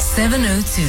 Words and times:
702. 0.00 0.82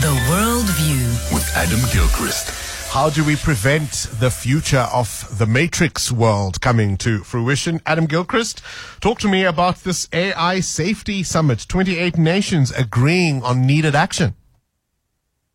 The 0.00 0.26
World 0.30 0.66
View. 0.70 1.06
with 1.34 1.46
Adam 1.54 1.80
Gilchrist. 1.92 2.48
How 2.90 3.10
do 3.10 3.22
we 3.22 3.36
prevent 3.36 4.08
the 4.18 4.30
future 4.30 4.88
of 4.92 5.38
the 5.38 5.46
Matrix 5.46 6.10
world 6.10 6.60
coming 6.60 6.96
to 6.98 7.18
fruition? 7.22 7.80
Adam 7.84 8.06
Gilchrist, 8.06 8.62
talk 9.00 9.18
to 9.20 9.28
me 9.28 9.44
about 9.44 9.76
this 9.84 10.08
AI 10.12 10.60
Safety 10.60 11.22
Summit. 11.22 11.66
28 11.68 12.16
nations 12.16 12.72
agreeing 12.72 13.42
on 13.42 13.66
needed 13.66 13.94
action. 13.94 14.34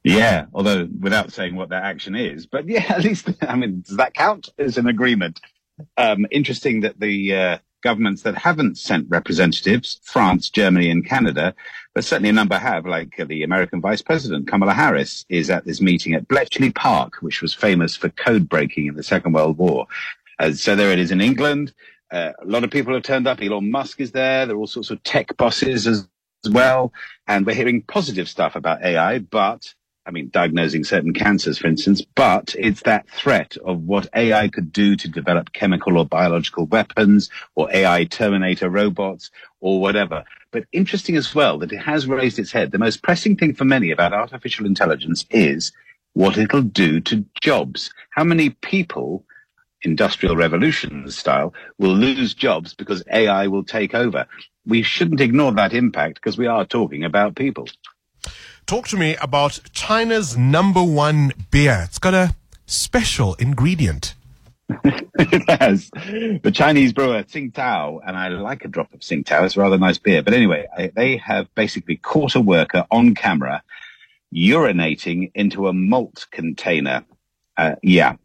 Yeah, 0.04 0.46
although 0.54 0.88
without 1.00 1.34
saying 1.34 1.56
what 1.56 1.70
that 1.70 1.84
action 1.84 2.16
is, 2.16 2.46
but 2.46 2.68
yeah, 2.68 2.86
at 2.90 3.04
least 3.04 3.30
I 3.42 3.56
mean, 3.56 3.82
does 3.82 3.98
that 3.98 4.14
count 4.14 4.50
as 4.60 4.78
an 4.78 4.88
agreement? 4.88 5.42
Um, 5.98 6.28
interesting 6.30 6.82
that 6.82 7.00
the 7.00 7.36
uh, 7.36 7.58
governments 7.86 8.24
that 8.24 8.36
haven't 8.36 8.78
sent 8.78 9.10
representatives, 9.10 10.02
France, 10.04 10.50
Germany, 10.50 10.90
and 10.90 11.08
Canada, 11.08 11.56
but 11.94 12.04
certainly 12.04 12.30
a 12.30 12.34
number 12.34 12.58
have, 12.58 12.86
like 12.86 13.18
uh, 13.20 13.26
the 13.26 13.44
American 13.44 13.80
Vice 13.80 14.02
President 14.02 14.48
Kamala 14.48 14.74
Harris, 14.74 15.26
is 15.30 15.50
at 15.50 15.66
this 15.66 15.80
meeting 15.80 16.14
at 16.14 16.28
Bletchley 16.28 16.72
Park, 16.72 17.22
which 17.22 17.42
was 17.42 17.54
famous 17.54 17.96
for 17.96 18.10
code 18.10 18.50
breaking 18.50 18.88
in 18.88 18.96
the 18.96 19.04
Second 19.04 19.34
World 19.34 19.58
War. 19.58 19.88
Uh, 20.40 20.52
so 20.52 20.76
there 20.76 20.92
it 20.92 21.00
is 21.00 21.12
in 21.12 21.22
England. 21.22 21.74
Uh, 22.12 22.32
a 22.42 22.46
lot 22.46 22.64
of 22.64 22.72
people 22.72 22.94
have 22.94 23.04
turned 23.04 23.28
up. 23.28 23.42
Elon 23.42 23.72
Musk 23.72 24.02
is 24.02 24.12
there. 24.12 24.46
There 24.46 24.56
are 24.56 24.60
all 24.60 24.68
sorts 24.68 24.90
of 24.90 25.02
tech 25.04 25.38
bosses 25.38 25.88
as 25.88 26.08
as 26.46 26.52
well. 26.52 26.94
And 27.28 27.46
we're 27.46 27.56
hearing 27.56 27.82
positive 27.82 28.30
stuff 28.30 28.56
about 28.56 28.84
AI, 28.84 29.20
but 29.20 29.74
I 30.06 30.12
mean, 30.12 30.30
diagnosing 30.30 30.84
certain 30.84 31.14
cancers, 31.14 31.58
for 31.58 31.68
instance, 31.68 32.04
but 32.16 32.56
it's 32.60 32.84
that 32.84 33.10
threat 33.10 33.58
of 33.66 33.82
what 33.82 34.08
AI 34.16 34.48
could 34.50 34.72
do 34.72 34.96
to 34.96 35.08
develop 35.08 35.52
chemical 35.54 35.98
or 35.98 36.06
biological 36.06 36.68
weapons 36.68 37.30
or 37.56 37.74
AI 37.74 38.06
Terminator 38.06 38.70
robots 38.70 39.32
or 39.62 39.82
whatever. 39.82 40.24
But 40.52 40.66
interesting 40.72 41.16
as 41.16 41.34
well 41.34 41.58
that 41.60 41.72
it 41.72 41.80
has 41.80 42.08
raised 42.08 42.38
its 42.38 42.52
head. 42.52 42.72
The 42.72 42.78
most 42.78 43.02
pressing 43.02 43.36
thing 43.36 43.56
for 43.56 43.66
many 43.66 43.90
about 43.92 44.14
artificial 44.14 44.68
intelligence 44.68 45.26
is 45.32 45.72
what 46.14 46.38
it'll 46.38 46.62
do 46.62 47.02
to 47.02 47.26
jobs. 47.42 47.92
How 48.12 48.24
many 48.24 48.52
people 48.52 49.26
industrial 49.86 50.36
revolution 50.36 51.10
style 51.12 51.54
will 51.78 51.94
lose 51.94 52.34
jobs 52.34 52.74
because 52.74 53.04
AI 53.12 53.48
will 53.48 53.64
take 53.64 53.94
over. 53.94 54.28
We 54.66 54.82
shouldn't 54.82 55.22
ignore 55.22 55.52
that 55.54 55.74
impact 55.74 56.16
because 56.16 56.38
we 56.38 56.48
are 56.48 56.66
talking 56.66 57.04
about 57.04 57.36
people. 57.36 57.68
Talk 58.66 58.88
to 58.88 58.98
me 58.98 59.16
about 59.18 59.60
China's 59.74 60.36
number 60.36 60.84
one 60.84 61.34
beer. 61.52 61.84
It's 61.84 62.00
got 62.00 62.16
a 62.16 62.36
special 62.66 63.36
ingredient. 63.36 64.16
it 64.84 65.60
has. 65.60 65.92
The 65.92 66.52
Chinese 66.52 66.92
brewer 66.92 67.22
Tsingtao, 67.22 68.00
and 68.04 68.18
I 68.18 68.30
like 68.30 68.66
a 68.66 68.68
drop 68.68 68.92
of 68.92 69.02
Tsingtao. 69.02 69.46
It's 69.46 69.56
a 69.56 69.62
rather 69.62 69.78
nice 69.78 70.00
beer. 70.00 70.24
But 70.24 70.34
anyway, 70.34 70.66
they 70.96 71.18
have 71.18 71.54
basically 71.54 71.98
caught 71.98 72.34
a 72.34 72.42
worker 72.42 72.88
on 72.90 73.14
camera 73.14 73.62
urinating 74.34 75.32
into 75.36 75.68
a 75.68 75.74
malt 75.74 76.26
container. 76.32 77.06
Uh, 77.56 77.76
yeah, 77.84 78.16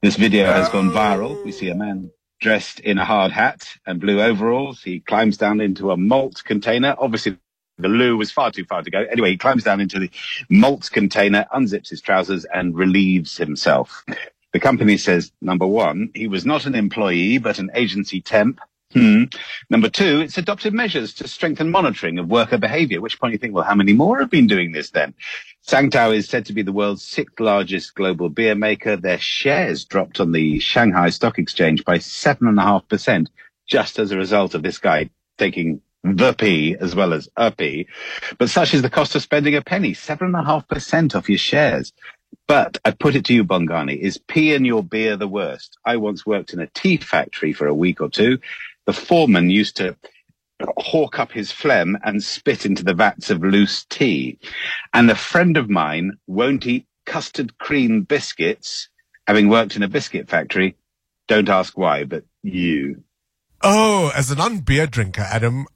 this 0.00 0.16
video 0.16 0.46
has 0.46 0.70
gone 0.70 0.88
viral. 0.88 1.44
We 1.44 1.52
see 1.52 1.68
a 1.68 1.74
man 1.74 2.10
dressed 2.40 2.80
in 2.80 2.96
a 2.96 3.04
hard 3.04 3.32
hat 3.32 3.68
and 3.84 4.00
blue 4.00 4.22
overalls. 4.22 4.82
He 4.82 5.00
climbs 5.00 5.36
down 5.36 5.60
into 5.60 5.90
a 5.90 5.98
malt 5.98 6.42
container. 6.42 6.94
Obviously, 6.98 7.36
the 7.80 7.88
loo 7.88 8.16
was 8.16 8.30
far 8.30 8.50
too 8.50 8.64
far 8.64 8.82
to 8.82 8.90
go. 8.90 9.00
Anyway, 9.10 9.30
he 9.30 9.36
climbs 9.36 9.64
down 9.64 9.80
into 9.80 9.98
the 9.98 10.10
malt 10.48 10.90
container, 10.92 11.46
unzips 11.54 11.90
his 11.90 12.00
trousers, 12.00 12.44
and 12.44 12.76
relieves 12.76 13.36
himself. 13.36 14.04
The 14.52 14.60
company 14.60 14.96
says, 14.96 15.32
number 15.40 15.66
one, 15.66 16.10
he 16.14 16.26
was 16.26 16.44
not 16.44 16.66
an 16.66 16.74
employee, 16.74 17.38
but 17.38 17.58
an 17.58 17.70
agency 17.74 18.20
temp. 18.20 18.60
Hmm. 18.92 19.24
Number 19.68 19.88
two, 19.88 20.20
it's 20.20 20.38
adopted 20.38 20.74
measures 20.74 21.14
to 21.14 21.28
strengthen 21.28 21.70
monitoring 21.70 22.18
of 22.18 22.28
worker 22.28 22.58
behavior, 22.58 22.98
at 22.98 23.02
which 23.02 23.20
point 23.20 23.32
you 23.32 23.38
think, 23.38 23.54
well, 23.54 23.62
how 23.62 23.76
many 23.76 23.92
more 23.92 24.18
have 24.18 24.30
been 24.30 24.48
doing 24.48 24.72
this 24.72 24.90
then? 24.90 25.14
Tsingtao 25.68 26.12
is 26.16 26.28
said 26.28 26.46
to 26.46 26.52
be 26.52 26.62
the 26.62 26.72
world's 26.72 27.04
sixth 27.04 27.38
largest 27.38 27.94
global 27.94 28.28
beer 28.28 28.56
maker. 28.56 28.96
Their 28.96 29.18
shares 29.18 29.84
dropped 29.84 30.18
on 30.18 30.32
the 30.32 30.58
Shanghai 30.58 31.10
Stock 31.10 31.38
Exchange 31.38 31.84
by 31.84 31.98
seven 31.98 32.48
and 32.48 32.58
a 32.58 32.62
half 32.62 32.88
percent 32.88 33.30
just 33.68 34.00
as 34.00 34.10
a 34.10 34.16
result 34.16 34.56
of 34.56 34.64
this 34.64 34.78
guy 34.78 35.10
taking 35.38 35.80
the 36.02 36.32
P 36.32 36.76
as 36.80 36.94
well 36.94 37.12
as 37.12 37.28
a 37.36 37.50
P. 37.50 37.86
But 38.38 38.50
such 38.50 38.74
is 38.74 38.82
the 38.82 38.90
cost 38.90 39.14
of 39.14 39.22
spending 39.22 39.54
a 39.54 39.62
penny, 39.62 39.94
seven 39.94 40.28
and 40.28 40.36
a 40.36 40.44
half 40.44 40.66
percent 40.68 41.14
off 41.14 41.28
your 41.28 41.38
shares. 41.38 41.92
But 42.46 42.78
I 42.84 42.92
put 42.92 43.14
it 43.14 43.24
to 43.26 43.34
you, 43.34 43.44
Bongani, 43.44 43.98
is 43.98 44.18
pee 44.18 44.54
in 44.54 44.64
your 44.64 44.82
beer 44.82 45.16
the 45.16 45.28
worst? 45.28 45.76
I 45.84 45.96
once 45.96 46.26
worked 46.26 46.52
in 46.52 46.60
a 46.60 46.66
tea 46.68 46.96
factory 46.96 47.52
for 47.52 47.66
a 47.66 47.74
week 47.74 48.00
or 48.00 48.08
two. 48.08 48.38
The 48.86 48.92
foreman 48.92 49.50
used 49.50 49.76
to 49.76 49.96
hawk 50.76 51.18
up 51.18 51.32
his 51.32 51.52
phlegm 51.52 51.96
and 52.04 52.22
spit 52.22 52.66
into 52.66 52.84
the 52.84 52.94
vats 52.94 53.30
of 53.30 53.42
loose 53.42 53.84
tea. 53.84 54.38
And 54.92 55.10
a 55.10 55.14
friend 55.14 55.56
of 55.56 55.70
mine 55.70 56.18
won't 56.26 56.66
eat 56.66 56.86
custard 57.06 57.56
cream 57.58 58.02
biscuits, 58.02 58.88
having 59.26 59.48
worked 59.48 59.76
in 59.76 59.82
a 59.82 59.88
biscuit 59.88 60.28
factory. 60.28 60.76
Don't 61.28 61.48
ask 61.48 61.76
why, 61.78 62.04
but 62.04 62.24
you. 62.42 63.02
Oh, 63.62 64.10
as 64.16 64.30
a 64.30 64.36
non-beer 64.36 64.86
drinker, 64.86 65.20
Adam, 65.20 65.66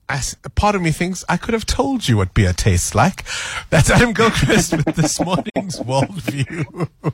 part 0.55 0.75
of 0.75 0.81
me 0.81 0.91
thinks 0.91 1.23
I 1.29 1.37
could 1.37 1.53
have 1.53 1.67
told 1.67 2.09
you 2.09 2.17
what 2.17 2.33
beer 2.33 2.55
tastes 2.55 2.95
like. 2.95 3.25
That's 3.69 3.91
Adam 3.91 4.15
Gilchrist 4.15 4.73
with 4.73 4.97
this 4.97 5.21
morning's 5.25 5.79
worldview. 5.81 6.89